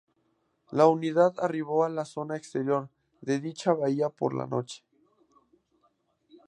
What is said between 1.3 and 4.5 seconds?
arribó a la zona exterior de dicha bahía por la